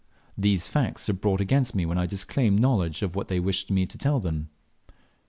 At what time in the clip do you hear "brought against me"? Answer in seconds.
1.13-1.85